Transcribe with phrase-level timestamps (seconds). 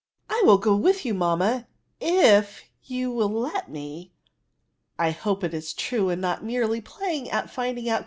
[0.31, 1.67] "I will go with you, mamma,
[1.99, 4.11] if you will let me.
[4.97, 7.99] I hope it is true, and not merely playing at finding out conjunctions."